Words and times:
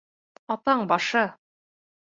Атаң 0.55 0.83
башы!.. 0.95 1.25